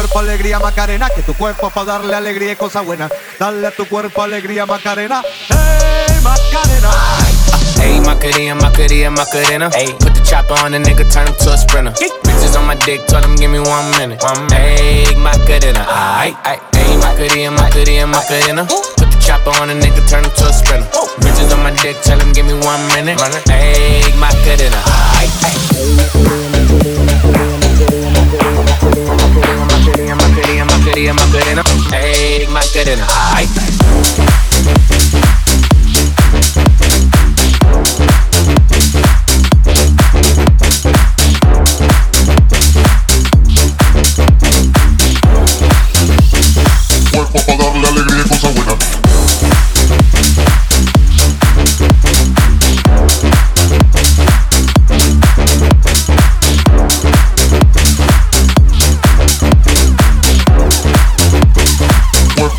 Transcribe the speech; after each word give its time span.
A 0.00 0.02
cuerpo 0.02 0.20
alegría 0.20 0.58
Macarena, 0.58 1.10
que 1.14 1.20
tu 1.20 1.34
cuerpo 1.34 1.68
para 1.68 1.92
darle 1.92 2.14
alegría 2.14 2.52
y 2.52 2.56
cosa 2.56 2.80
buena. 2.80 3.10
Dale 3.38 3.66
a 3.66 3.70
tu 3.70 3.86
cuerpo 3.86 4.22
alegría 4.22 4.64
Macarena, 4.64 5.22
hey 5.50 6.16
Macarena. 6.22 6.90
Hey, 7.76 8.00
Macarena, 8.00 8.54
Macarena, 8.54 9.10
Macarena. 9.10 9.70
Hey, 9.74 9.94
put 10.00 10.14
the 10.14 10.22
chopper 10.22 10.54
on 10.64 10.72
the 10.72 10.78
nigga, 10.78 11.04
turn 11.12 11.26
him 11.26 11.34
to 11.36 11.52
a 11.52 11.58
sprinter. 11.58 11.92
Bitches 11.92 12.56
on 12.56 12.66
my 12.66 12.76
dick, 12.76 13.06
told 13.08 13.24
him 13.24 13.36
give 13.36 13.50
me 13.50 13.58
one 13.58 13.90
minute. 13.98 14.22
One 14.22 14.40
minute. 14.48 14.80
Hey, 14.80 15.14
Macarena, 15.16 15.84
aight, 15.84 16.36
aight. 16.44 16.60
Hey, 16.72 16.96
Macarena, 16.96 17.50
Macarena, 17.50 18.06
Macarena. 18.06 18.64
Put 18.96 19.10
the 19.10 19.18
chopper 19.20 19.50
on 19.60 19.68
the 19.68 19.74
nigga, 19.74 20.00
turn 20.08 20.24
him 20.24 20.32
to 20.32 20.48
a 20.48 20.52
sprinter. 20.52 20.88
Bitches 21.20 21.52
on 21.52 21.62
my 21.62 21.72
dick, 21.82 22.00
tell 22.00 22.18
him 22.18 22.32
give 22.32 22.46
me 22.46 22.54
one 22.54 22.80
minute. 22.96 23.20
Hey, 23.44 24.00
Macarena, 24.16 24.80
aight, 25.20 25.32
Macarena, 25.44 26.39
Hey, 32.80 32.96
Macarena, 32.96 33.59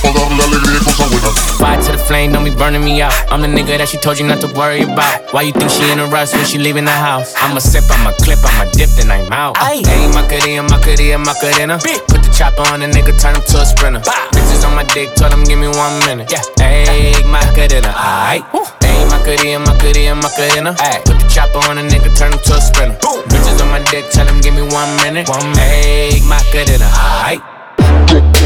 Cuerpo 0.00 0.12
para 0.12 0.28
darle 0.28 0.44
alegría 0.44 0.78
y 0.80 0.84
cosa 0.84 1.06
buena. 1.06 1.28
Fire 1.58 1.80
to 1.84 1.92
the 1.92 1.98
flame, 1.98 2.32
don't 2.32 2.44
be 2.44 2.50
burning 2.50 2.84
me 2.84 3.02
out. 3.02 3.12
I'm 3.30 3.40
the 3.42 3.48
nigga 3.48 3.78
that 3.78 3.88
she 3.88 3.98
told 3.98 4.18
you 4.18 4.26
not 4.26 4.40
to 4.40 4.48
worry 4.48 4.82
about. 4.82 5.32
Why 5.32 5.42
you 5.42 5.52
think 5.52 5.70
she 5.70 5.90
in 5.90 5.98
a 6.00 6.06
rush 6.06 6.32
when 6.32 6.44
she 6.44 6.58
leaving 6.58 6.84
the 6.84 6.90
house? 6.90 7.34
I'ma 7.38 7.60
sip, 7.60 7.84
I'ma 7.90 8.12
clip, 8.22 8.38
I'ma 8.42 8.70
dip, 8.72 8.90
then 8.96 9.10
I'm 9.10 9.32
out. 9.32 9.56
Hey, 9.58 9.82
Macarena, 10.12 10.62
Macarena, 10.62 11.18
Macarena. 11.18 11.78
Put 12.08 12.22
the 12.22 12.30
chopper 12.36 12.62
on 12.72 12.80
the 12.80 12.86
nigga, 12.86 13.14
turn 13.20 13.36
him 13.36 13.42
to 13.42 13.60
a 13.60 13.66
sprinter. 13.66 14.00
Bitches 14.32 14.64
on 14.66 14.74
my 14.74 14.84
dick, 14.84 15.14
told 15.14 15.32
him 15.32 15.44
give 15.44 15.58
me 15.58 15.68
one 15.68 15.98
minute. 16.06 16.30
Yeah, 16.32 16.42
hey, 16.58 17.14
Macarena, 17.24 17.92
aight. 17.92 18.44
Hey, 18.82 19.04
Macarena, 19.06 19.60
Macarena, 19.60 20.14
Macarena. 20.16 20.74
Ay, 20.80 21.00
put 21.04 21.20
the 21.20 21.28
chopper 21.28 21.62
on 21.70 21.76
the 21.76 21.82
nigga, 21.82 22.10
turn 22.16 22.32
him 22.32 22.40
to 22.40 22.54
a 22.56 22.60
sprinter. 22.60 22.98
Bitches 23.28 23.60
on 23.62 23.70
my 23.70 23.78
dick, 23.90 24.10
tell 24.10 24.26
him 24.26 24.40
give 24.40 24.54
me 24.54 24.62
one 24.62 24.90
minute. 25.04 25.28
One 25.28 25.46
minute. 25.52 25.58
Hey, 25.58 26.20
Macarena, 26.26 26.88
aight. 27.22 27.42